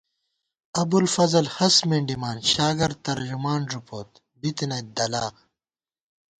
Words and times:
ابُوالفضل 0.81 1.45
ہست 1.55 1.81
مېنڈِمان 1.89 2.37
شاگرد 2.53 2.97
ترجمان 3.07 3.61
ݫُپوت 3.69 4.09
بِتَنَئیت 4.39 4.87
دَلا 4.97 5.25